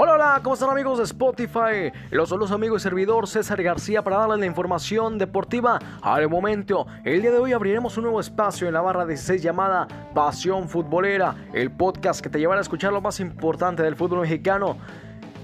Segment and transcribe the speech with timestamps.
[0.00, 1.90] Hola, hola, ¿cómo están amigos de Spotify?
[2.12, 6.86] Los saludos amigos y servidor César García para darles la información deportiva al momento.
[7.02, 11.34] El día de hoy abriremos un nuevo espacio en la barra 16 llamada Pasión Futbolera,
[11.52, 14.76] el podcast que te llevará a escuchar lo más importante del fútbol mexicano.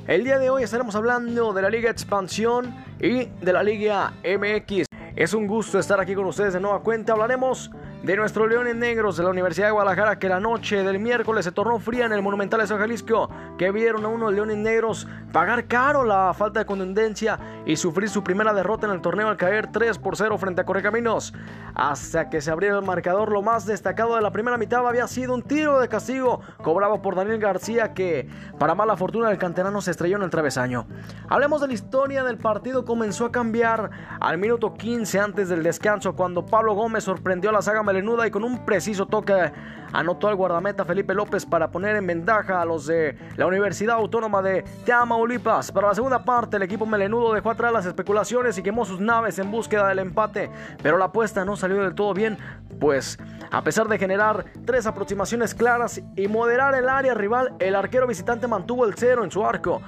[0.06, 4.86] El día de hoy estaremos hablando de la Liga Expansión y de la Liga MX.
[5.16, 7.12] Es un gusto estar aquí con ustedes de nueva cuenta.
[7.12, 7.73] Hablaremos
[8.05, 11.52] de nuestros Leones Negros de la Universidad de Guadalajara que la noche del miércoles se
[11.52, 15.66] tornó fría en el Monumental de San Jalisco, que vieron a unos Leones Negros pagar
[15.66, 19.73] caro la falta de contundencia y sufrir su primera derrota en el torneo al caer
[19.73, 21.33] 3 por 0 frente a Correcaminos.
[21.75, 25.34] Hasta que se abriera el marcador, lo más destacado de la primera mitad había sido
[25.34, 28.28] un tiro de castigo cobrado por Daniel García que,
[28.59, 30.86] para mala fortuna del canterano, se estrelló en el travesaño.
[31.30, 36.14] Hablemos de la historia del partido, comenzó a cambiar al minuto 15 antes del descanso
[36.14, 39.53] cuando Pablo Gómez sorprendió a la saga y con un preciso toque
[39.93, 44.42] anotó al guardameta Felipe López para poner en ventaja a los de la Universidad Autónoma
[44.42, 45.70] de Tamaulipas.
[45.70, 49.39] Para la segunda parte, el equipo melenudo dejó atrás las especulaciones y quemó sus naves
[49.39, 50.51] en búsqueda del empate,
[50.83, 52.36] pero la apuesta no salió del todo bien,
[52.81, 53.19] pues
[53.51, 58.48] a pesar de generar tres aproximaciones claras y moderar el área rival, el arquero visitante
[58.48, 59.81] mantuvo el cero en su arco.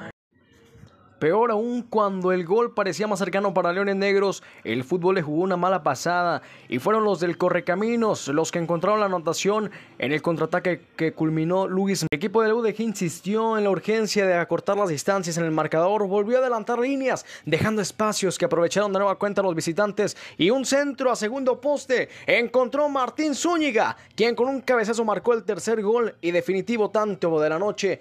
[1.19, 5.43] Peor aún cuando el gol parecía más cercano para Leones Negros, el fútbol le jugó
[5.45, 10.21] una mala pasada y fueron los del Correcaminos los que encontraron la anotación en el
[10.21, 12.03] contraataque que culminó Luis.
[12.03, 16.07] El equipo de UDG insistió en la urgencia de acortar las distancias en el marcador,
[16.07, 20.67] volvió a adelantar líneas, dejando espacios que aprovecharon de nueva cuenta los visitantes y un
[20.67, 26.15] centro a segundo poste encontró Martín Zúñiga, quien con un cabezazo marcó el tercer gol
[26.21, 28.01] y definitivo tanto de la noche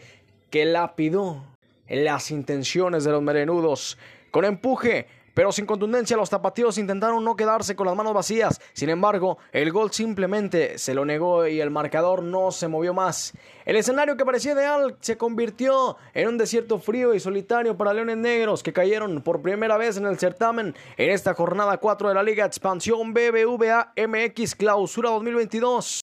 [0.50, 1.55] que lapidó
[1.88, 3.97] las intenciones de los merenudos.
[4.31, 8.59] Con empuje, pero sin contundencia, los tapatíos intentaron no quedarse con las manos vacías.
[8.72, 13.33] Sin embargo, el gol simplemente se lo negó y el marcador no se movió más.
[13.66, 18.17] El escenario que parecía ideal se convirtió en un desierto frío y solitario para Leones
[18.17, 22.23] Negros que cayeron por primera vez en el certamen en esta jornada 4 de la
[22.23, 26.00] Liga Expansión BBVA MX Clausura 2022.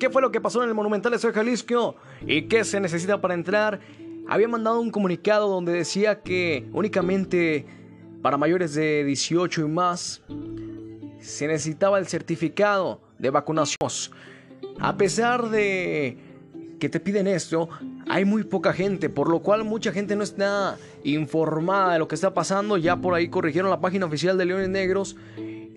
[0.00, 1.94] ¿Qué fue lo que pasó en el Monumental de Jalisco?
[2.26, 3.80] ¿Y qué se necesita para entrar?
[4.26, 7.66] Había mandado un comunicado donde decía que únicamente
[8.22, 10.22] para mayores de 18 y más
[11.20, 13.90] se necesitaba el certificado de vacunación.
[14.78, 16.16] A pesar de
[16.78, 17.68] que te piden esto,
[18.08, 22.14] hay muy poca gente, por lo cual mucha gente no está informada de lo que
[22.14, 22.78] está pasando.
[22.78, 25.16] Ya por ahí corrigieron la página oficial de Leones Negros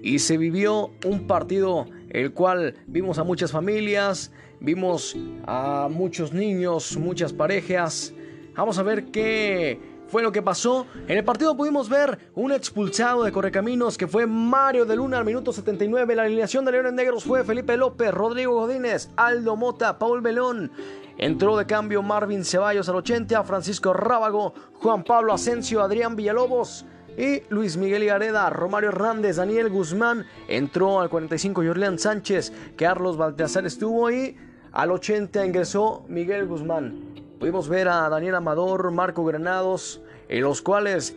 [0.01, 6.95] y se vivió un partido el cual vimos a muchas familias, vimos a muchos niños,
[6.95, 8.13] muchas parejas.
[8.55, 10.85] Vamos a ver qué fue lo que pasó.
[11.07, 15.25] En el partido pudimos ver un expulsado de Correcaminos que fue Mario de Luna al
[15.25, 16.15] minuto 79.
[16.15, 20.71] La alineación de Leones Negros fue Felipe López, Rodrigo Godínez, Aldo Mota, Paul Belón.
[21.17, 26.85] Entró de cambio Marvin Ceballos al 80, Francisco Rábago, Juan Pablo Asensio, Adrián Villalobos
[27.17, 33.65] y Luis Miguel Gareda, Romario Hernández, Daniel Guzmán, entró al 45 Jorleán Sánchez, Carlos Baltazar
[33.65, 34.35] estuvo ahí,
[34.71, 37.13] al 80 ingresó Miguel Guzmán.
[37.39, 41.15] Pudimos ver a Daniel Amador, Marco Granados, en los cuales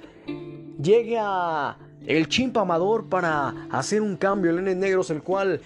[0.80, 5.60] llega el Chimpa Amador para hacer un cambio, el N Negros, el cual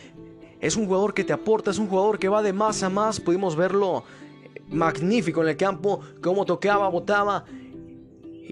[0.61, 3.19] es un jugador que te aporta, es un jugador que va de más a más,
[3.19, 4.05] pudimos verlo
[4.69, 7.45] magnífico en el campo, cómo tocaba, botaba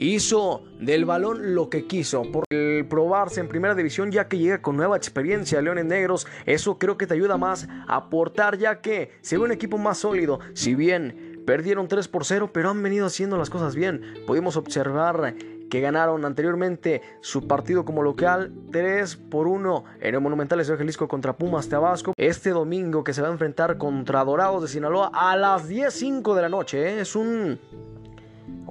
[0.00, 4.62] hizo del balón lo que quiso por el probarse en primera división ya que llega
[4.62, 9.12] con nueva experiencia Leones Negros eso creo que te ayuda más a aportar ya que
[9.20, 13.06] se ve un equipo más sólido si bien perdieron 3 por 0 pero han venido
[13.06, 15.34] haciendo las cosas bien pudimos observar
[15.68, 21.08] que ganaron anteriormente su partido como local 3 por 1 en el Monumental de Jalisco
[21.08, 22.14] contra Pumas Tabasco.
[22.16, 26.42] Este domingo que se va a enfrentar contra Dorados de Sinaloa a las 10.05 de
[26.42, 26.82] la noche.
[26.82, 27.00] ¿eh?
[27.00, 27.58] Es un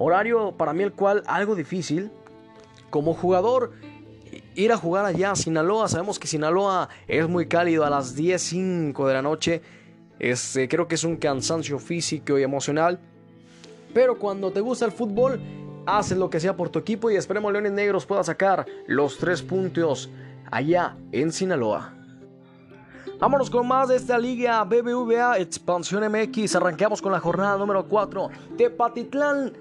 [0.00, 2.12] Horario para mí el cual algo difícil.
[2.88, 3.72] Como jugador,
[4.54, 5.88] ir a jugar allá a Sinaloa.
[5.88, 9.60] Sabemos que Sinaloa es muy cálido a las 10.05 de la noche.
[10.20, 13.00] Este, creo que es un cansancio físico y emocional.
[13.92, 15.40] Pero cuando te gusta el fútbol,
[15.84, 19.42] haces lo que sea por tu equipo y esperemos Leones Negros pueda sacar los tres
[19.42, 20.10] puntos
[20.50, 21.94] allá en Sinaloa.
[23.18, 26.54] Vámonos con más de esta liga BBVA Expansión MX.
[26.54, 28.30] Arranqueamos con la jornada número 4.
[28.56, 29.52] Tepatitlán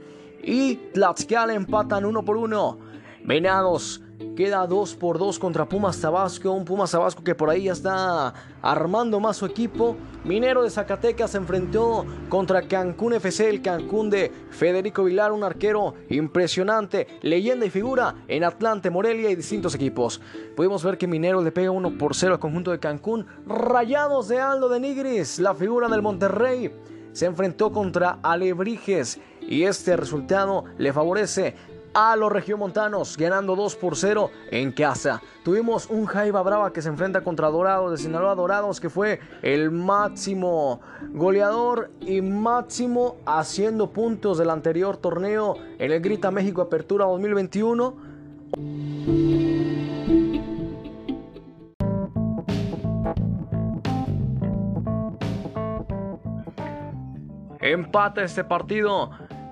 [0.43, 2.79] y Tlaxcala empatan uno por uno.
[3.23, 4.01] Venados
[4.35, 6.51] Queda 2 por 2 contra Pumas Tabasco.
[6.51, 9.95] Un Pumas Tabasco que por ahí ya está armando más su equipo.
[10.23, 15.93] Minero de Zacatecas se enfrentó contra Cancún FC, el Cancún de Federico Vilar, un arquero
[16.09, 20.21] impresionante, leyenda y figura en Atlante, Morelia y distintos equipos.
[20.55, 23.25] Pudimos ver que Minero le pega 1 por 0 al conjunto de Cancún.
[23.45, 26.71] Rayados de Aldo de Nigris, la figura del Monterrey,
[27.11, 31.55] se enfrentó contra Alebrijes y este resultado le favorece
[31.93, 35.19] a los regiomontanos, ganando 2 por 0 en casa.
[35.43, 39.71] Tuvimos un Jaiba Brava que se enfrenta contra Dorados de Sinaloa Dorados, que fue el
[39.71, 40.79] máximo
[41.09, 47.95] goleador y máximo haciendo puntos del anterior torneo en el Grita México Apertura 2021.
[57.59, 59.09] Empata este partido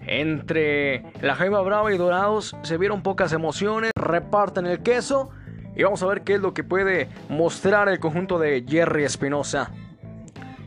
[0.07, 5.29] entre la Jaima Brava y Dorados se vieron pocas emociones, reparten el queso
[5.75, 9.71] y vamos a ver qué es lo que puede mostrar el conjunto de Jerry Espinosa.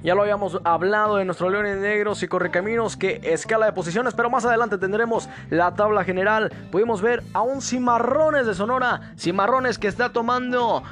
[0.02, 4.30] Ya lo habíamos hablado de nuestro Leones Negros y Correcaminos que escala de posiciones, pero
[4.30, 6.52] más adelante tendremos la tabla general.
[6.70, 10.84] Pudimos ver a un Cimarrones de Sonora, Cimarrones que está tomando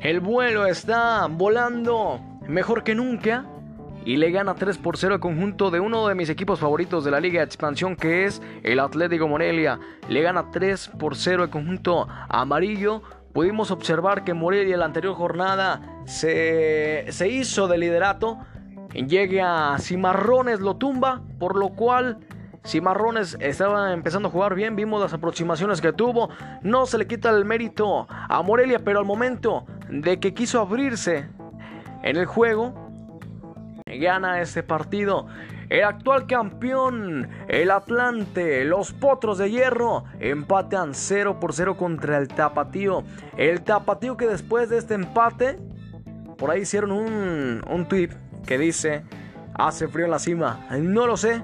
[0.00, 3.44] el vuelo, está volando mejor que nunca
[4.04, 7.10] y le gana 3 por 0 al conjunto de uno de mis equipos favoritos de
[7.10, 9.78] la Liga de Expansión que es el Atlético Morelia.
[10.08, 13.02] Le gana 3 por 0 al conjunto amarillo.
[13.32, 18.38] Pudimos observar que Morelia la anterior jornada se, se hizo de liderato.
[18.92, 22.18] Llega a Cimarrones, lo tumba, por lo cual
[22.66, 26.28] Cimarrones estaba empezando a jugar bien, vimos las aproximaciones que tuvo,
[26.62, 31.28] no se le quita el mérito a Morelia, pero al momento de que quiso abrirse
[32.02, 32.89] en el juego,
[33.98, 35.26] gana este partido.
[35.68, 42.28] El actual campeón, el Atlante, los Potros de Hierro, empatan 0 por 0 contra el
[42.28, 43.04] Tapatío.
[43.36, 45.58] El Tapatío que después de este empate,
[46.36, 48.10] por ahí hicieron un, un tweet
[48.46, 49.04] que dice,
[49.54, 50.66] hace frío en la cima.
[50.80, 51.42] No lo sé.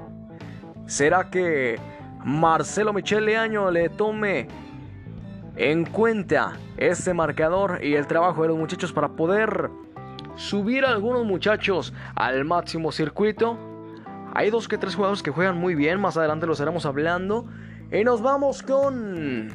[0.87, 1.79] ¿Será que
[2.25, 4.49] Marcelo Michel Leaño le tome
[5.57, 9.71] en cuenta este marcador y el trabajo de los muchachos para poder
[10.37, 13.59] subir a algunos muchachos al máximo circuito.
[14.35, 17.47] Hay dos que tres jugadores que juegan muy bien, más adelante los estaremos hablando.
[17.91, 19.49] Y nos vamos con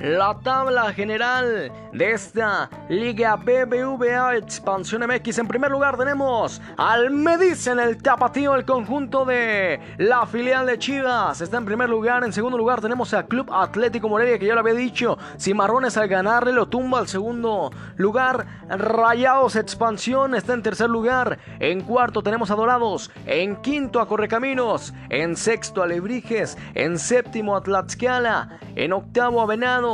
[0.00, 5.38] la tabla general de esta Liga BBVA Expansión MX.
[5.38, 10.78] En primer lugar tenemos al Mediz en el tapatío, el conjunto de la filial de
[10.78, 11.40] Chivas.
[11.40, 12.22] Está en primer lugar.
[12.22, 15.18] En segundo lugar tenemos al Club Atlético Morelia, que ya lo había dicho.
[15.38, 18.46] Cimarrones al ganarle lo tumba al segundo lugar.
[18.68, 21.38] Rayados Expansión está en tercer lugar.
[21.58, 23.10] En cuarto tenemos a Dorados.
[23.26, 24.94] En quinto a Correcaminos.
[25.08, 26.56] En sexto a Lebrijes.
[26.74, 28.60] En séptimo a Tlaxcala.
[28.76, 29.87] En octavo a Venado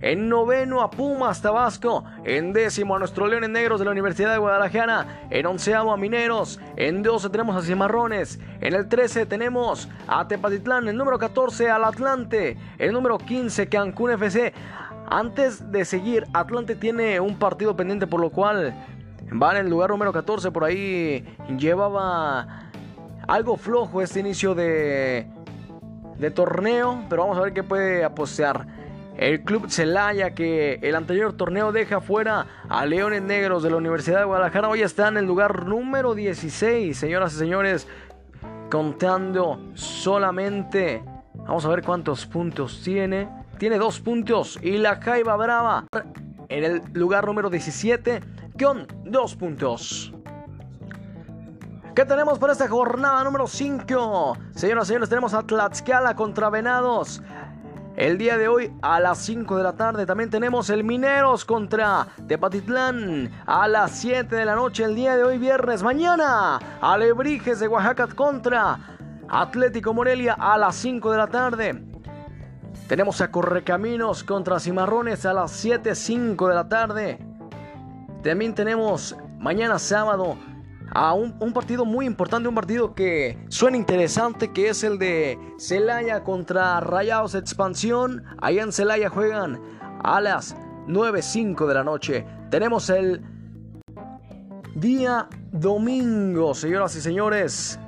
[0.00, 2.04] en noveno a Pumas Tabasco.
[2.24, 5.26] En décimo a nuestros Leones Negros de la Universidad de Guadalajara.
[5.30, 6.58] En onceavo a Mineros.
[6.76, 8.40] En doce tenemos a Cimarrones.
[8.60, 10.88] En el trece tenemos a Tepatitlán.
[10.88, 12.56] El número 14 al Atlante.
[12.78, 14.52] El número 15 Cancún FC.
[15.08, 18.74] Antes de seguir, Atlante tiene un partido pendiente por lo cual
[19.40, 20.50] va en el lugar número 14.
[20.50, 21.24] Por ahí
[21.56, 22.68] llevaba
[23.28, 25.28] algo flojo este inicio de,
[26.18, 27.04] de torneo.
[27.08, 28.85] Pero vamos a ver qué puede apostear.
[29.16, 34.18] El club Celaya que el anterior torneo deja fuera a Leones Negros de la Universidad
[34.18, 37.88] de Guadalajara hoy está en el lugar número 16, señoras y señores,
[38.70, 41.02] contando solamente,
[41.34, 43.26] vamos a ver cuántos puntos tiene,
[43.58, 45.86] tiene dos puntos y la Jaiba Brava
[46.50, 48.20] en el lugar número 17
[48.62, 50.12] con dos puntos.
[51.94, 54.36] ¿Qué tenemos para esta jornada número 5?
[54.54, 57.22] Señoras y señores, tenemos a Tlaxcala contra Venados.
[57.96, 62.06] El día de hoy a las 5 de la tarde también tenemos el Mineros contra
[62.28, 65.82] Tepatitlán a las 7 de la noche el día de hoy viernes.
[65.82, 68.78] Mañana Alebrijes de Oaxaca contra
[69.30, 71.82] Atlético Morelia a las 5 de la tarde.
[72.86, 77.18] Tenemos a Correcaminos contra Cimarrones a las 7.05 de la tarde.
[78.22, 80.36] También tenemos mañana sábado
[80.96, 86.24] a un, partido muy importante, un partido que suena interesante, que es el de Celaya
[86.24, 88.24] contra Rayados Expansión.
[88.40, 89.60] Allá en Celaya juegan
[90.02, 92.26] a las 9.05 de la noche.
[92.50, 93.22] Tenemos el
[94.74, 97.78] día domingo, señoras y señores.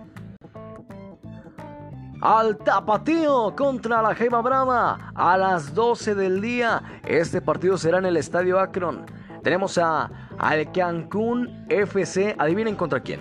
[2.20, 7.00] Al tapatío contra la Gema Brava a las 12 del día.
[7.06, 9.06] Este partido será en el Estadio Akron.
[9.42, 12.35] Tenemos a al Cancún FC.
[12.38, 13.21] Adivinen contra quién.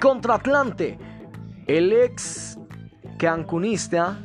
[0.00, 0.98] Contra Atlante.
[1.66, 2.58] El ex
[3.18, 4.18] cancunista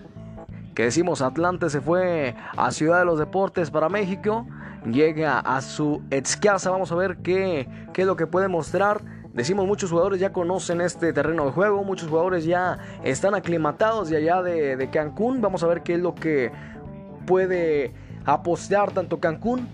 [0.80, 4.48] que decimos Atlante se fue a Ciudad de los Deportes para México,
[4.90, 9.02] llega a su ex casa, vamos a ver qué, qué es lo que puede mostrar.
[9.34, 14.16] Decimos muchos jugadores ya conocen este terreno de juego, muchos jugadores ya están aclimatados de
[14.16, 16.50] allá de, de Cancún, vamos a ver qué es lo que
[17.26, 17.94] puede
[18.26, 19.68] apostar tanto Cancún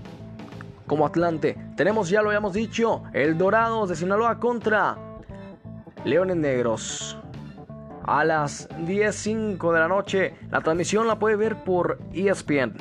[0.87, 1.57] como Atlante.
[1.75, 4.97] Tenemos, ya lo habíamos dicho, el Dorados de Sinaloa contra
[6.03, 7.17] Leones Negros.
[8.03, 12.73] A las 10.05 de la noche, la transmisión la puede ver por ESPN.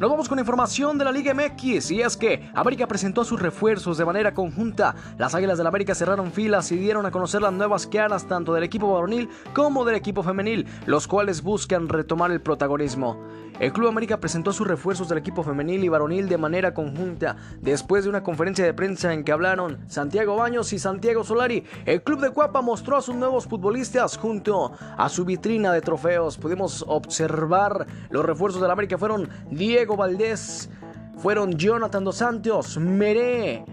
[0.00, 3.96] Nos vamos con información de la Liga MX y es que América presentó sus refuerzos
[3.96, 4.96] de manera conjunta.
[5.18, 8.64] Las Águilas del América cerraron filas y dieron a conocer las nuevas caras tanto del
[8.64, 13.22] equipo varonil como del equipo femenil, los cuales buscan retomar el protagonismo.
[13.60, 18.02] El Club América presentó sus refuerzos del equipo femenil y varonil de manera conjunta después
[18.02, 21.62] de una conferencia de prensa en que hablaron Santiago Baños y Santiago Solari.
[21.86, 26.36] El Club de Cuapa mostró a sus nuevos futbolistas junto a su vitrina de trofeos.
[26.36, 30.70] Pudimos observar los refuerzos del América fueron Diego Valdés,
[31.16, 33.64] fueron Jonathan Dos Santos, Meré,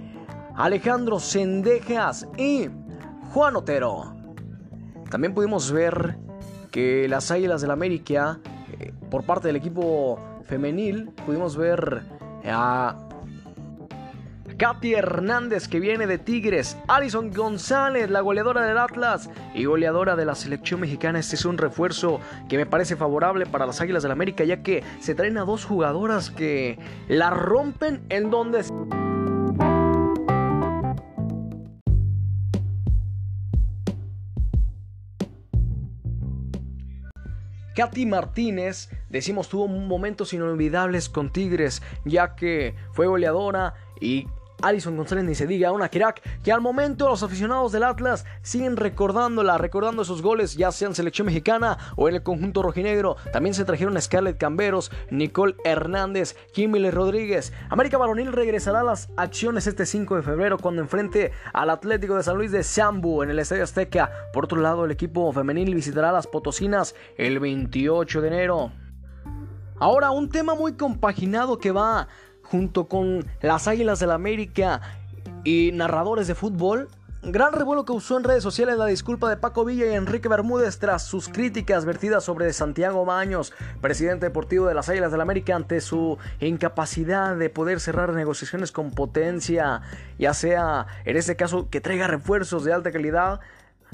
[0.56, 2.70] Alejandro Sendejas y
[3.34, 4.16] Juan Otero.
[5.10, 6.18] También pudimos ver
[6.72, 8.40] que las Águilas del América
[9.10, 12.04] por parte del equipo femenil pudimos ver
[12.46, 12.98] a
[14.62, 20.24] Katy Hernández que viene de Tigres, Alison González, la goleadora del Atlas y goleadora de
[20.24, 21.18] la selección mexicana.
[21.18, 24.84] Este es un refuerzo que me parece favorable para las Águilas del América ya que
[25.00, 26.78] se traen a dos jugadoras que
[27.08, 28.64] la rompen en donde...
[37.76, 44.28] Katy Martínez, decimos, tuvo momentos inolvidables con Tigres, ya que fue goleadora y
[44.62, 48.78] Alison González ni se diga, una crack que al momento los aficionados del Atlas siguen
[48.78, 53.16] recordándola, recordando esos goles, ya sea en selección mexicana o en el conjunto rojinegro.
[53.32, 57.54] También se trajeron a Scarlett Camberos, Nicole Hernández, Kimberly Rodríguez.
[57.70, 62.24] América Varonil regresará a las acciones este 5 de febrero cuando enfrente al Atlético de
[62.24, 64.12] San Luis de Sambu en el Estadio Azteca.
[64.34, 68.72] Por otro lado, el equipo femenil visitará las Potosinas el 28 de enero.
[69.80, 72.08] Ahora, un tema muy compaginado que va
[72.52, 74.82] junto con las Águilas del la América
[75.46, 76.90] y narradores de fútbol.
[77.24, 81.06] Gran revuelo causó en redes sociales la disculpa de Paco Villa y Enrique Bermúdez tras
[81.06, 85.80] sus críticas vertidas sobre Santiago Baños, presidente deportivo de las Águilas del la América, ante
[85.82, 89.82] su incapacidad de poder cerrar negociaciones con potencia,
[90.20, 93.40] ya sea en este caso que traiga refuerzos de alta calidad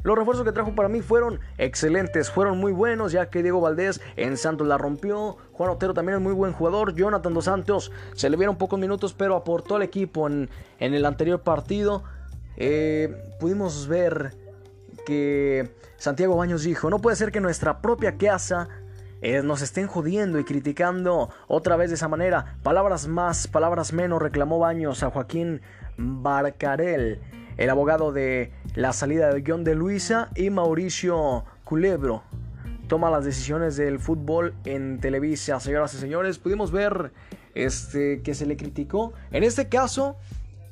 [0.03, 3.99] los refuerzos que trajo para mí fueron excelentes, fueron muy buenos, ya que Diego Valdés
[4.15, 5.37] en Santos la rompió.
[5.53, 6.93] Juan Otero también es muy buen jugador.
[6.93, 10.49] Jonathan Dos Santos se le vieron pocos minutos, pero aportó al equipo en,
[10.79, 12.03] el anterior partido.
[12.57, 14.33] Eh, pudimos ver
[15.05, 18.69] que Santiago Baños dijo: No puede ser que nuestra propia casa
[19.21, 22.57] eh, nos estén jodiendo y criticando otra vez de esa manera.
[22.61, 25.61] Palabras más, palabras menos, reclamó Baños a Joaquín
[25.97, 27.19] Barcarel
[27.57, 32.23] el abogado de la salida de John de Luisa y Mauricio Culebro.
[32.87, 35.59] Toma las decisiones del fútbol en Televisa.
[35.59, 37.11] Señoras y señores, pudimos ver
[37.55, 39.13] este, que se le criticó.
[39.31, 40.15] En este caso,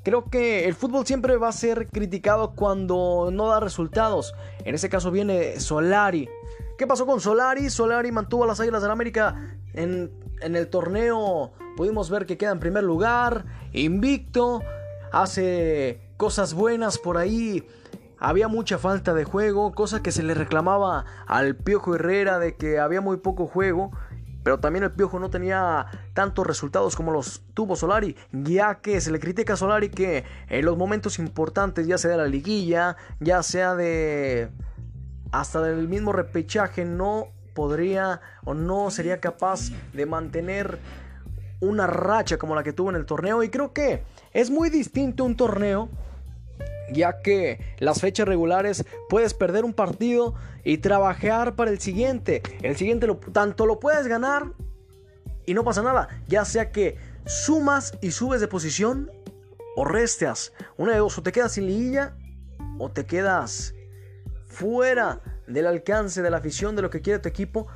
[0.04, 4.34] creo que el fútbol siempre va a ser criticado cuando no da resultados.
[4.64, 6.30] En este caso viene Solari.
[6.78, 7.70] ¿Qué pasó con Solari?
[7.70, 10.12] Solari mantuvo a las Águilas del América en,
[10.42, 11.52] en el torneo.
[11.76, 14.62] Pudimos ver que queda en primer lugar, invicto.
[15.12, 17.68] Hace cosas buenas por ahí.
[18.18, 22.80] Había mucha falta de juego, cosa que se le reclamaba al Piojo Herrera de que
[22.80, 23.92] había muy poco juego.
[24.44, 29.12] Pero también el Piojo no tenía tantos resultados como los tuvo Solari, ya que se
[29.12, 33.42] le critica a Solari que en los momentos importantes, ya sea de la liguilla, ya
[33.42, 34.52] sea de
[35.32, 40.78] hasta del mismo repechaje, no podría o no sería capaz de mantener
[41.60, 43.42] una racha como la que tuvo en el torneo.
[43.42, 45.90] Y creo que es muy distinto un torneo
[46.92, 52.42] ya que las fechas regulares puedes perder un partido y trabajar para el siguiente.
[52.62, 54.52] El siguiente lo, tanto lo puedes ganar
[55.46, 59.12] y no pasa nada, ya sea que sumas y subes de posición
[59.76, 60.54] o restas.
[60.78, 62.16] Una de dos, o te quedas sin liguilla
[62.80, 63.74] o te quedas
[64.48, 67.68] fuera del alcance de la afición de lo que quiere tu equipo.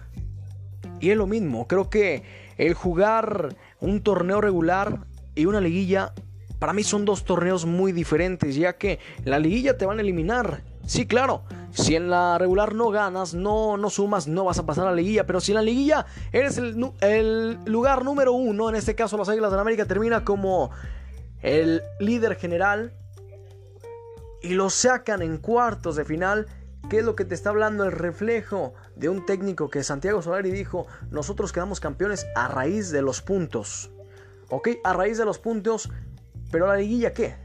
[0.99, 2.23] Y es lo mismo, creo que
[2.57, 5.05] el jugar un torneo regular
[5.35, 6.13] y una liguilla
[6.59, 10.61] para mí son dos torneos muy diferentes, ya que la liguilla te van a eliminar.
[10.85, 11.43] Sí, claro.
[11.71, 14.95] Si en la regular no ganas, no, no sumas, no vas a pasar a la
[14.95, 15.25] liguilla.
[15.25, 19.51] Pero si en la liguilla eres el, lugar número uno, en este caso las Águilas
[19.51, 20.71] de América termina como
[21.41, 22.93] el líder general
[24.41, 26.47] y lo sacan en cuartos de final,
[26.89, 27.83] ¿Qué es lo que te está hablando?
[27.83, 33.03] El reflejo de un técnico que Santiago Solari dijo, nosotros quedamos campeones a raíz de
[33.03, 33.91] los puntos.
[34.49, 34.69] ¿Ok?
[34.83, 35.91] A raíz de los puntos,
[36.51, 37.35] pero la liguilla qué?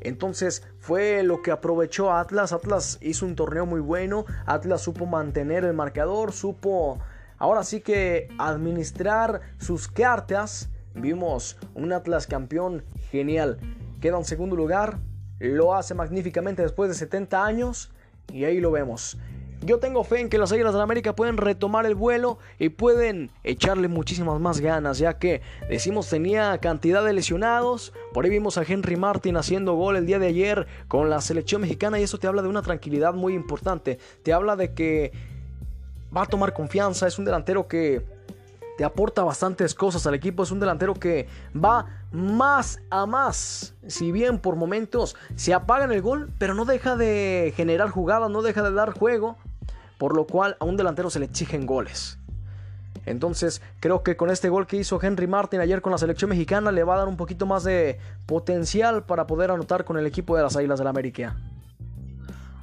[0.00, 2.52] Entonces fue lo que aprovechó Atlas.
[2.52, 4.26] Atlas hizo un torneo muy bueno.
[4.46, 6.98] Atlas supo mantener el marcador, supo
[7.38, 10.68] ahora sí que administrar sus cartas.
[10.94, 13.58] Vimos un Atlas campeón genial.
[14.00, 14.98] Queda en segundo lugar.
[15.40, 17.90] Lo hace magníficamente después de 70 años.
[18.32, 19.18] Y ahí lo vemos.
[19.64, 22.68] Yo tengo fe en que las Águilas de la América pueden retomar el vuelo y
[22.68, 25.40] pueden echarle muchísimas más ganas, ya que
[25.70, 27.94] decimos tenía cantidad de lesionados.
[28.12, 31.62] Por ahí vimos a Henry Martin haciendo gol el día de ayer con la selección
[31.62, 33.98] mexicana y eso te habla de una tranquilidad muy importante.
[34.22, 35.12] Te habla de que
[36.14, 38.04] va a tomar confianza, es un delantero que
[38.76, 40.42] te aporta bastantes cosas al equipo.
[40.42, 43.74] Es un delantero que va más a más.
[43.86, 48.30] Si bien por momentos se apaga en el gol, pero no deja de generar jugadas,
[48.30, 49.38] no deja de dar juego
[50.04, 52.18] por lo cual a un delantero se le exigen goles.
[53.06, 56.70] Entonces creo que con este gol que hizo Henry Martin ayer con la selección mexicana
[56.72, 60.36] le va a dar un poquito más de potencial para poder anotar con el equipo
[60.36, 61.36] de las Águilas del la América.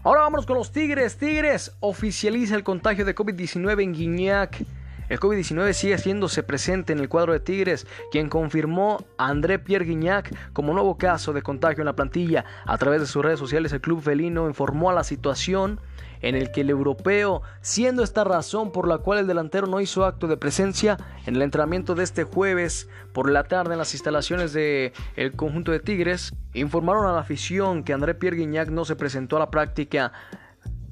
[0.04, 1.18] Ahora vámonos con los Tigres.
[1.18, 4.64] Tigres oficializa el contagio de COVID-19 en Guiñac.
[5.12, 9.84] El COVID-19 sigue haciéndose presente en el cuadro de Tigres, quien confirmó a André Pierre
[9.84, 12.46] Guignac como nuevo caso de contagio en la plantilla.
[12.66, 15.82] A través de sus redes sociales, el club felino informó a la situación
[16.22, 20.06] en el que el europeo, siendo esta razón por la cual el delantero no hizo
[20.06, 24.54] acto de presencia en el entrenamiento de este jueves por la tarde en las instalaciones
[24.54, 28.96] del el conjunto de Tigres, informaron a la afición que André Pierre Guignac no se
[28.96, 30.14] presentó a la práctica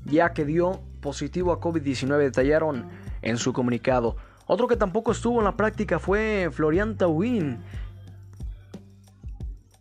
[0.03, 2.89] ya que dio positivo a COVID-19, detallaron
[3.21, 4.15] en su comunicado.
[4.45, 7.59] Otro que tampoco estuvo en la práctica fue Florian Tauin,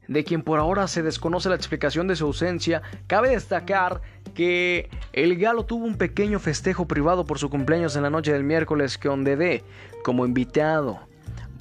[0.08, 2.82] de quien por ahora se desconoce la explicación de su ausencia.
[3.06, 4.00] Cabe destacar
[4.34, 8.44] que el Galo tuvo un pequeño festejo privado por su cumpleaños en la noche del
[8.44, 9.64] miércoles con Dede
[10.02, 10.98] como invitado,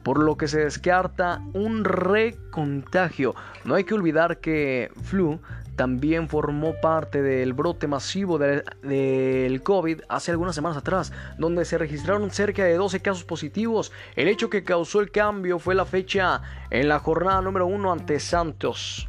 [0.04, 3.36] por lo que se descarta un recontagio.
[3.66, 5.40] No hay que olvidar que Flu
[5.78, 12.32] también formó parte del brote masivo del COVID hace algunas semanas atrás, donde se registraron
[12.32, 13.92] cerca de 12 casos positivos.
[14.16, 18.20] El hecho que causó el cambio fue la fecha en la jornada número 1 ante
[18.20, 19.08] Santos.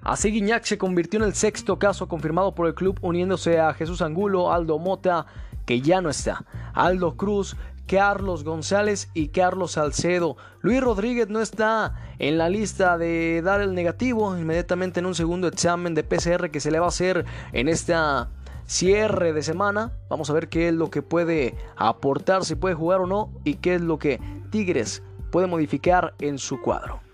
[0.00, 4.00] Así Guiñac se convirtió en el sexto caso confirmado por el club uniéndose a Jesús
[4.00, 5.26] Angulo, Aldo Mota,
[5.66, 6.44] que ya no está,
[6.74, 7.56] Aldo Cruz,
[7.88, 10.36] Carlos González y Carlos Salcedo.
[10.60, 15.48] Luis Rodríguez no está en la lista de dar el negativo inmediatamente en un segundo
[15.48, 18.28] examen de PCR que se le va a hacer en esta
[18.66, 19.92] cierre de semana.
[20.10, 23.54] Vamos a ver qué es lo que puede aportar, si puede jugar o no y
[23.54, 24.20] qué es lo que
[24.50, 27.07] Tigres puede modificar en su cuadro.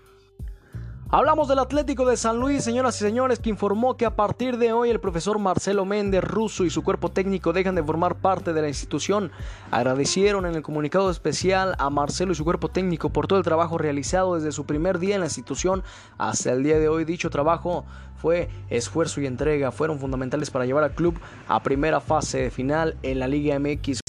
[1.11, 4.73] Hablamos del Atlético de San Luis, señoras y señores, que informó que a partir de
[4.73, 8.61] hoy el profesor Marcelo Méndez Russo y su cuerpo técnico dejan de formar parte de
[8.63, 9.31] la institución.
[9.69, 13.77] Agradecieron en el comunicado especial a Marcelo y su cuerpo técnico por todo el trabajo
[13.77, 15.83] realizado desde su primer día en la institución
[16.17, 17.05] hasta el día de hoy.
[17.05, 22.39] Dicho trabajo fue esfuerzo y entrega, fueron fundamentales para llevar al club a primera fase
[22.39, 23.99] de final en la Liga MX.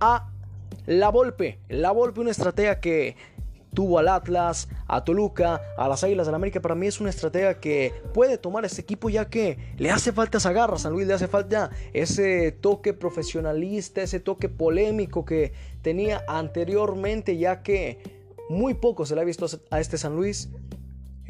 [0.00, 0.30] A
[0.86, 3.16] La Volpe, La Volpe, una estrategia que
[3.74, 6.60] tuvo al Atlas, a Toluca, a las Águilas del la América.
[6.60, 10.38] Para mí es una estratega que puede tomar este equipo ya que le hace falta
[10.38, 10.78] esa garra.
[10.78, 15.52] San Luis le hace falta ese toque profesionalista, ese toque polémico que
[15.82, 20.50] tenía anteriormente, ya que muy poco se le ha visto a este San Luis.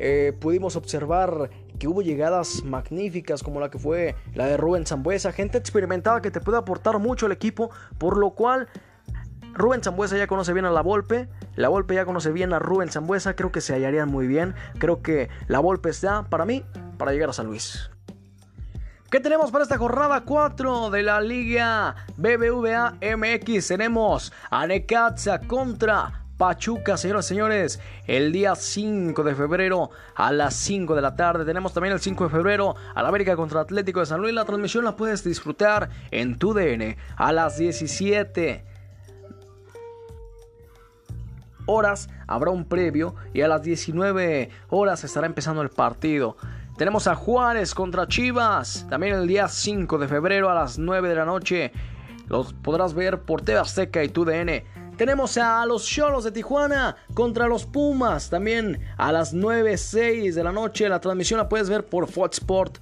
[0.01, 5.33] Eh, pudimos observar que hubo llegadas magníficas como la que fue la de Rubén Zambuesa,
[5.33, 8.69] gente experimentada que te puede aportar mucho al equipo, por lo cual
[9.55, 12.89] Rubén Zambuesa ya conoce bien a la Volpe, la Volpe ya conoce bien a Rubén
[12.89, 16.65] Zambuesa, creo que se hallarían muy bien, creo que la Volpe está para mí
[16.99, 17.91] para llegar a San Luis.
[19.11, 23.67] ¿Qué tenemos para esta jornada 4 de la Liga BBVA MX?
[23.67, 30.55] Tenemos a Necaxa contra Pachuca, señoras y señores, el día 5 de febrero a las
[30.55, 31.45] 5 de la tarde.
[31.45, 34.33] Tenemos también el 5 de febrero a la América contra Atlético de San Luis.
[34.33, 38.78] La transmisión la puedes disfrutar en tu DN a las 17
[41.69, 46.37] horas habrá un previo y a las 19 horas estará empezando el partido.
[46.77, 51.15] Tenemos a Juárez contra Chivas, también el día 5 de febrero a las 9 de
[51.15, 51.73] la noche.
[52.29, 54.63] Los podrás ver por TV Azteca y TUDN.
[54.97, 60.53] Tenemos a los Cholos de Tijuana contra los Pumas, también a las 9.06 de la
[60.53, 60.89] noche.
[60.89, 62.79] La transmisión la puedes ver por Fox Sport.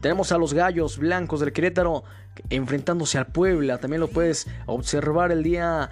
[0.00, 2.04] Tenemos a los Gallos Blancos del Querétaro
[2.50, 3.78] enfrentándose al Puebla.
[3.78, 5.90] También lo puedes observar el día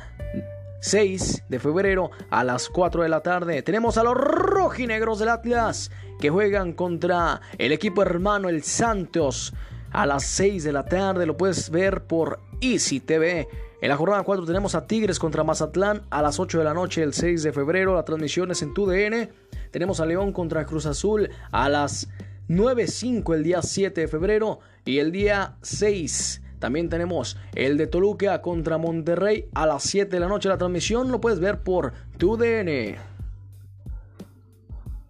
[0.87, 3.61] 6 de febrero a las 4 de la tarde.
[3.63, 9.53] Tenemos a los rojinegros del Atlas que juegan contra el equipo hermano el Santos.
[9.91, 11.27] a las 6 de la tarde.
[11.27, 13.49] Lo puedes ver por Easy TV.
[13.81, 17.03] En la jornada 4 tenemos a Tigres contra Mazatlán a las 8 de la noche
[17.03, 17.97] el 6 de febrero.
[17.97, 19.31] La transmisión es en TUDN.
[19.73, 22.09] Tenemos a León contra Cruz Azul a las
[22.49, 24.61] 9.05 el día 7 de febrero.
[24.85, 30.19] Y el día 6 también tenemos el de Toluca contra Monterrey a las 7 de
[30.19, 30.49] la noche.
[30.49, 33.16] La transmisión lo puedes ver por TUDN.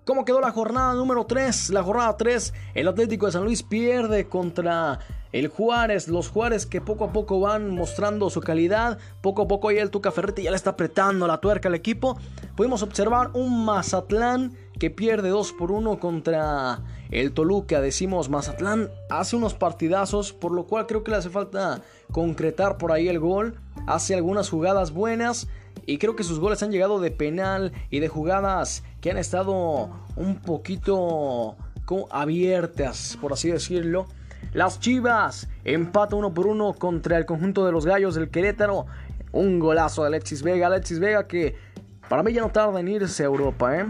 [0.06, 1.70] ¿Cómo quedó la jornada número 3?
[1.70, 5.00] La jornada 3, el Atlético de San Luis pierde contra
[5.32, 9.68] el Juárez, los Juárez que poco a poco van mostrando su calidad, poco a poco
[9.68, 12.16] ahí el Tuca Ferretti ya le está apretando la tuerca al equipo.
[12.54, 17.80] Pudimos observar un Mazatlán que pierde 2 por 1 contra el Toluca.
[17.80, 22.92] Decimos, Mazatlán hace unos partidazos, por lo cual creo que le hace falta concretar por
[22.92, 23.58] ahí el gol.
[23.88, 25.48] Hace algunas jugadas buenas,
[25.84, 29.88] y creo que sus goles han llegado de penal y de jugadas que han estado
[30.16, 31.54] un poquito
[32.10, 34.06] abiertas, por así decirlo.
[34.52, 38.86] Las Chivas empata uno por uno contra el conjunto de los Gallos del Querétaro.
[39.30, 40.66] Un golazo de Alexis Vega.
[40.66, 41.54] Alexis Vega que
[42.08, 43.78] para mí ya no tarda en irse a Europa.
[43.78, 43.86] ¿eh?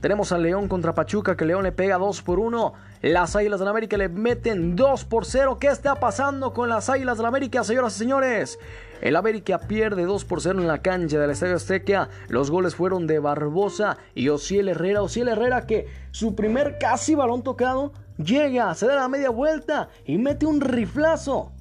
[0.00, 2.72] Tenemos a León contra Pachuca que León le pega 2 por 1.
[3.02, 5.58] Las Águilas del América le meten 2 por 0.
[5.60, 8.58] ¿Qué está pasando con las Águilas del América, señoras y señores?
[9.00, 12.08] El América pierde 2 por 0 en la cancha del Estadio Azteca.
[12.26, 15.02] Los goles fueron de Barbosa y Ociel Herrera.
[15.02, 20.18] Ociel Herrera que su primer casi balón tocado llega, se da la media vuelta y
[20.18, 21.52] mete un riflazo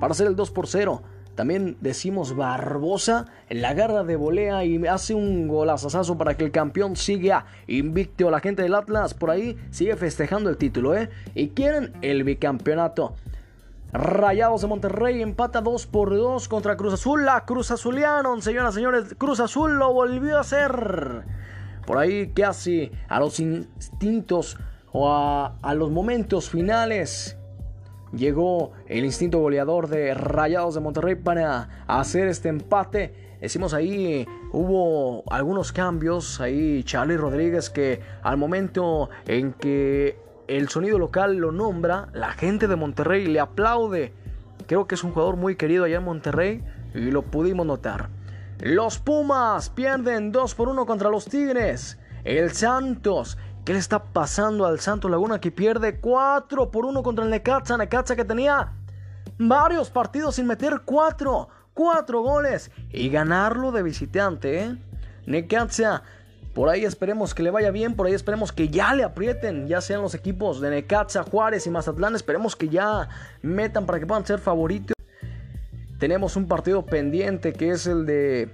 [0.00, 1.02] para hacer el 2 por 0.
[1.36, 6.50] También decimos Barbosa en la garra de volea y hace un golazazo para que el
[6.50, 8.30] campeón siga invicto.
[8.30, 11.10] La gente del Atlas por ahí sigue festejando el título, ¿eh?
[11.34, 13.16] Y quieren el bicampeonato.
[13.92, 17.26] Rayados de Monterrey empata 2 por 2 contra Cruz Azul.
[17.26, 21.22] La Cruz Azulianon, señoras y señores, Cruz Azul lo volvió a hacer.
[21.86, 24.56] Por ahí casi a los instintos
[24.90, 27.35] o a los momentos finales
[28.16, 33.14] llegó el instinto goleador de Rayados de Monterrey para hacer este empate.
[33.40, 36.40] Decimos ahí hubo algunos cambios.
[36.40, 42.68] Ahí Charlie Rodríguez que al momento en que el sonido local lo nombra, la gente
[42.68, 44.12] de Monterrey le aplaude.
[44.66, 48.08] Creo que es un jugador muy querido allá en Monterrey y lo pudimos notar.
[48.60, 51.98] Los Pumas pierden 2 por 1 contra los Tigres.
[52.24, 53.38] El Santos.
[53.66, 57.76] ¿Qué le está pasando al Santos Laguna que pierde 4 por 1 contra el Necaxa?
[57.76, 58.74] Necaxa que tenía
[59.38, 61.48] varios partidos sin meter 4.
[61.74, 64.60] 4 goles y ganarlo de visitante.
[64.60, 64.76] ¿eh?
[65.26, 66.04] Necaxa
[66.54, 69.80] por ahí esperemos que le vaya bien, por ahí esperemos que ya le aprieten, ya
[69.80, 73.08] sean los equipos de Necaxa, Juárez y Mazatlán, esperemos que ya
[73.42, 74.94] metan para que puedan ser favoritos.
[75.98, 78.48] Tenemos un partido pendiente que es el de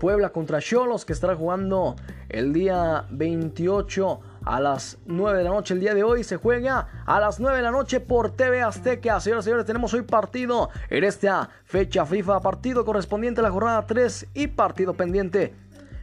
[0.00, 1.94] Puebla contra Cholos que estará jugando
[2.30, 5.74] el día 28 a las 9 de la noche.
[5.74, 9.20] El día de hoy se juega a las 9 de la noche por TV Azteca.
[9.20, 13.86] Señoras y señores, tenemos hoy partido en esta fecha FIFA, partido correspondiente a la jornada
[13.86, 15.54] 3 y partido pendiente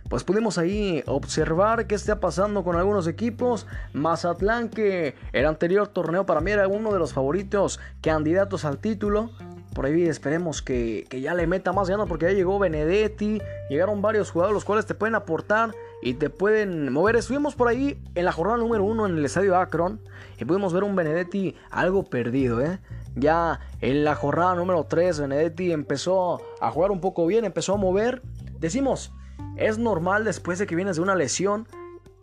[0.10, 3.68] pues pudimos ahí observar qué está pasando con algunos equipos.
[3.92, 9.32] Mazatlán, que el anterior torneo para mí era uno de los favoritos candidatos al título.
[9.74, 13.42] Por ahí esperemos que, ya le meta más ganas porque ya llegó Benedetti.
[13.70, 17.16] Llegaron varios jugadores los cuales te pueden aportar y te pueden mover.
[17.16, 20.00] Estuvimos por ahí en la jornada número uno en el estadio Akron
[20.40, 22.80] y pudimos ver un Benedetti algo perdido, ¿eh?
[23.16, 27.78] Ya en la jornada número 3 Benedetti empezó a jugar un poco bien, empezó a
[27.78, 28.22] mover.
[28.60, 29.12] Decimos,
[29.58, 31.68] es normal después de que vienes de una lesión,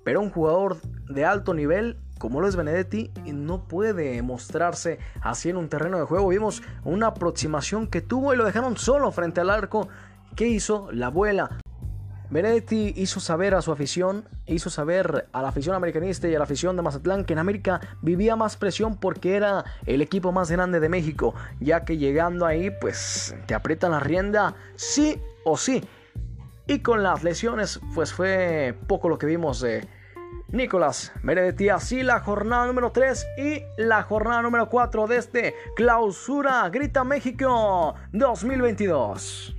[0.04, 0.76] pero un jugador
[1.08, 6.04] de alto nivel como lo es Benedetti no puede mostrarse así en un terreno de
[6.04, 6.28] juego.
[6.28, 9.88] Vimos una aproximación que tuvo y lo dejaron solo frente al arco.
[10.36, 10.90] ¿Qué hizo?
[10.92, 11.58] La abuela.
[12.30, 16.44] Benedetti hizo saber a su afición, hizo saber a la afición americanista y a la
[16.44, 20.80] afición de Mazatlán que en América vivía más presión porque era el equipo más grande
[20.80, 25.84] de México, ya que llegando ahí pues te aprietan la rienda sí o sí.
[26.66, 29.86] Y con las lesiones, pues fue poco lo que vimos de
[30.54, 31.68] Nicolás Meredetti.
[31.68, 37.94] Así la jornada número 3 y la jornada número 4 de este Clausura Grita México
[38.12, 39.56] 2022.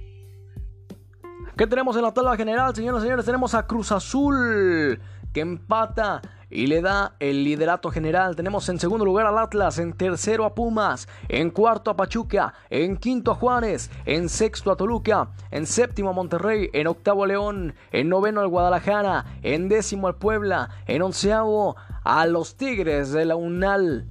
[1.58, 3.26] ¿Qué tenemos en la tabla general, señoras y señores?
[3.26, 5.00] Tenemos a Cruz Azul
[5.34, 6.22] que empata
[6.56, 8.36] y le da el liderato general.
[8.36, 12.96] Tenemos en segundo lugar al Atlas, en tercero a Pumas, en cuarto a Pachuca, en
[12.98, 17.76] quinto a Juárez, en sexto a Toluca, en séptimo a Monterrey, en octavo a León,
[17.92, 23.36] en noveno al Guadalajara, en décimo al Puebla, en onceavo a los Tigres de la
[23.36, 24.08] UNAL.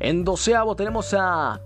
[0.00, 1.60] En doceavo tenemos a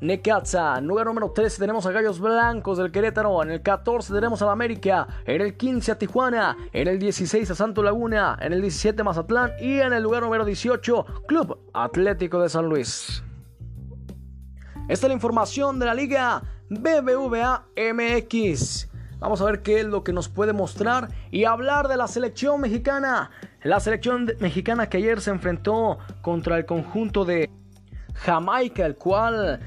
[0.00, 0.80] Necaxa.
[0.80, 3.42] Lugar número 13 tenemos a Gallos Blancos del Querétaro.
[3.42, 5.06] En el 14 tenemos a la América.
[5.24, 6.56] En el 15 a Tijuana.
[6.72, 8.36] En el 16 a Santo Laguna.
[8.40, 9.52] En el 17 Mazatlán.
[9.60, 13.22] Y en el lugar número 18 Club Atlético de San Luis.
[14.88, 18.90] Esta es la información de la Liga BBVA MX.
[19.18, 22.60] Vamos a ver qué es lo que nos puede mostrar y hablar de la selección
[22.60, 23.30] mexicana.
[23.62, 27.48] La selección mexicana que ayer se enfrentó contra el conjunto de
[28.14, 29.60] Jamaica, el cual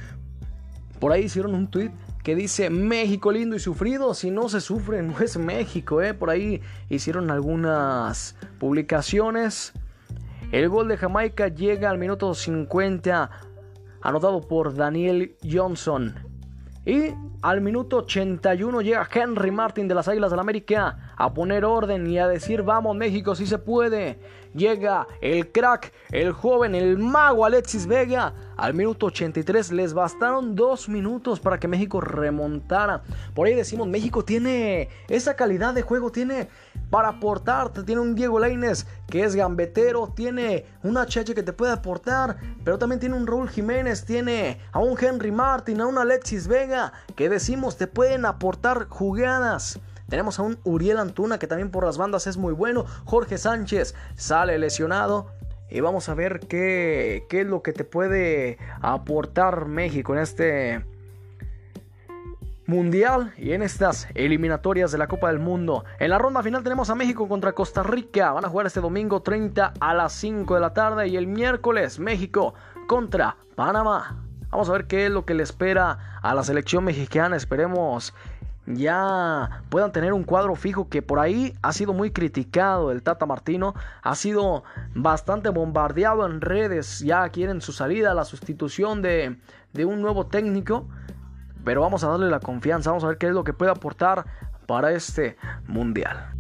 [1.00, 1.92] por ahí hicieron un tweet
[2.24, 4.14] que dice México lindo y sufrido.
[4.14, 6.14] Si no se sufre, no es México, ¿eh?
[6.14, 9.74] Por ahí hicieron algunas publicaciones.
[10.52, 13.30] El gol de Jamaica llega al minuto 50,
[14.02, 16.16] anotado por Daniel Johnson.
[16.86, 21.66] Y al minuto 81 llega Henry Martin de las Águilas del la América a poner
[21.66, 24.20] orden y a decir vamos México si se puede.
[24.54, 28.34] Llega el crack, el joven, el mago Alexis Vega.
[28.58, 33.04] Al minuto 83 les bastaron dos minutos para que México remontara.
[33.36, 36.50] Por ahí decimos, México tiene esa calidad de juego, tiene
[36.90, 37.70] para aportar.
[37.86, 42.80] Tiene un Diego Laines que es gambetero, tiene un HH que te puede aportar, pero
[42.80, 47.30] también tiene un Raúl Jiménez, tiene a un Henry Martin, a un Alexis Vega que
[47.30, 49.80] decimos te pueden aportar jugadas.
[50.10, 52.86] Tenemos a un Uriel Antuna que también por las bandas es muy bueno.
[53.06, 55.37] Jorge Sánchez sale lesionado.
[55.70, 60.86] Y vamos a ver qué, qué es lo que te puede aportar México en este
[62.68, 65.86] Mundial y en estas eliminatorias de la Copa del Mundo.
[66.00, 68.34] En la ronda final tenemos a México contra Costa Rica.
[68.34, 71.98] Van a jugar este domingo 30 a las 5 de la tarde y el miércoles
[71.98, 74.22] México contra Panamá.
[74.50, 77.38] Vamos a ver qué es lo que le espera a la selección mexicana.
[77.38, 78.14] Esperemos
[78.68, 83.26] ya puedan tener un cuadro fijo que por ahí ha sido muy criticado el Tata
[83.26, 89.38] Martino, ha sido bastante bombardeado en redes, ya quieren su salida, la sustitución de,
[89.74, 90.88] de un nuevo técnico,
[91.64, 94.26] pero vamos a darle la confianza, vamos a ver qué es lo que puede aportar
[94.66, 96.37] para este mundial.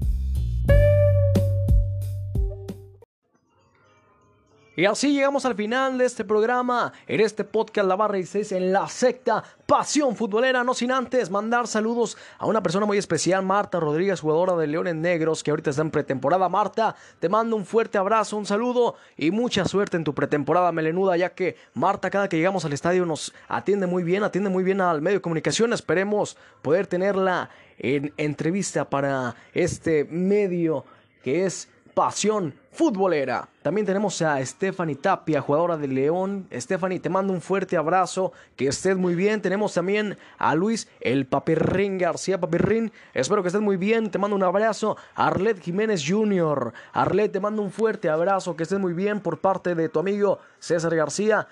[4.77, 8.71] Y así llegamos al final de este programa, en este podcast La Barra 6 en
[8.71, 10.63] la secta Pasión Futbolera.
[10.63, 14.93] No sin antes mandar saludos a una persona muy especial, Marta Rodríguez, jugadora de Leones
[14.93, 16.47] Negros, que ahorita está en pretemporada.
[16.47, 21.17] Marta, te mando un fuerte abrazo, un saludo y mucha suerte en tu pretemporada melenuda,
[21.17, 24.79] ya que Marta, cada que llegamos al estadio, nos atiende muy bien, atiende muy bien
[24.79, 25.73] al medio de comunicación.
[25.73, 30.85] Esperemos poder tenerla en entrevista para este medio
[31.23, 33.49] que es Pasión Futbolera.
[33.63, 36.47] También tenemos a Stephanie Tapia, jugadora de León.
[36.53, 39.41] Stephanie, te mando un fuerte abrazo, que estés muy bien.
[39.41, 42.91] Tenemos también a Luis, el Papirrín García Papirrín.
[43.15, 44.95] Espero que estés muy bien, te mando un abrazo.
[45.15, 46.71] Arlet Jiménez Jr.
[46.93, 50.37] Arlet, te mando un fuerte abrazo, que estés muy bien por parte de tu amigo
[50.59, 51.47] César García.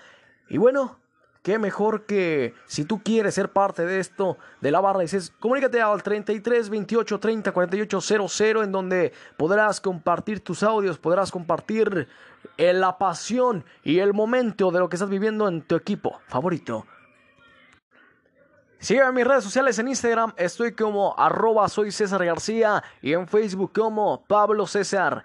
[0.48, 1.00] Y bueno,
[1.46, 5.80] qué mejor que si tú quieres ser parte de esto, de la barra, dices, comunícate
[5.80, 12.08] al 33 28 30 48 00, en donde podrás compartir tus audios, podrás compartir
[12.58, 16.88] eh, la pasión y el momento de lo que estás viviendo en tu equipo favorito.
[18.80, 23.28] Sígueme en mis redes sociales en Instagram, estoy como arroba soy César García y en
[23.28, 25.24] Facebook como Pablo César.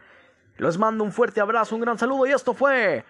[0.58, 3.06] Les mando un fuerte abrazo, un gran saludo y esto fue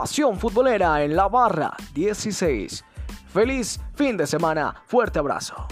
[0.00, 2.84] Pasión Futbolera en la barra 16.
[3.32, 4.72] Feliz fin de semana.
[4.86, 5.66] Fuerte abrazo.